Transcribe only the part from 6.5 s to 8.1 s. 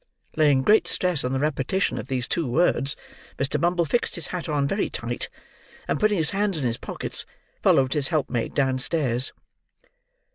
in his pockets, followed his